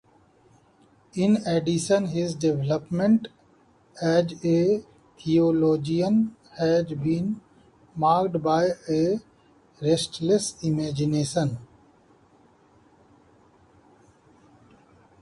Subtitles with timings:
[1.13, 3.27] In addition, his development
[4.01, 4.83] as a
[5.19, 7.39] theologian has been
[7.95, 9.19] marked by a
[9.79, 11.59] restless imagination.